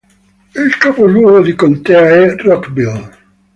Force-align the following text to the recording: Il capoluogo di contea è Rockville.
Il 0.55 0.77
capoluogo 0.79 1.41
di 1.43 1.53
contea 1.53 2.01
è 2.09 2.35
Rockville. 2.37 3.17